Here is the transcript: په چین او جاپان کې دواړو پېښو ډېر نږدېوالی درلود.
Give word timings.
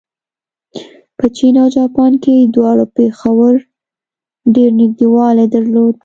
په 1.17 1.25
چین 1.37 1.55
او 1.61 1.67
جاپان 1.77 2.13
کې 2.23 2.35
دواړو 2.55 2.85
پېښو 2.95 3.35
ډېر 4.55 4.69
نږدېوالی 4.79 5.45
درلود. 5.55 5.95